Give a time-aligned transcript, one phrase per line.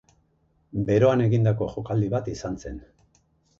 [0.87, 2.83] Beroan egindako jokaldi bat izan zen.